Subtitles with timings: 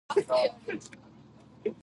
[0.09, 0.19] 吃
[1.63, 1.75] 鸡